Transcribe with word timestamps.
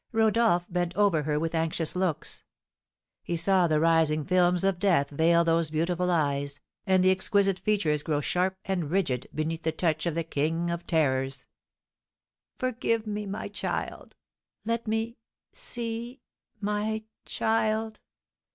Rodolph 0.13 0.65
bent 0.67 0.95
over 0.95 1.21
her 1.21 1.39
with 1.39 1.53
anxious 1.53 1.95
looks; 1.95 2.43
he 3.21 3.35
saw 3.35 3.67
the 3.67 3.79
rising 3.79 4.25
films 4.25 4.63
of 4.63 4.79
death 4.79 5.11
veil 5.11 5.43
those 5.45 5.69
beautiful 5.69 6.09
eyes, 6.09 6.59
and 6.87 7.03
the 7.03 7.11
exquisite 7.11 7.59
features 7.59 8.01
grow 8.01 8.19
sharp 8.19 8.57
and 8.65 8.89
rigid 8.89 9.27
beneath 9.31 9.61
the 9.61 9.71
touch 9.71 10.07
of 10.07 10.15
the 10.15 10.23
king 10.23 10.71
of 10.71 10.87
terrors. 10.87 11.45
"Forgive 12.57 13.05
me, 13.05 13.27
my 13.27 13.47
child! 13.47 14.15
Let 14.65 14.87
me 14.87 15.17
see 15.53 16.21
my 16.59 17.03
child! 17.25 17.99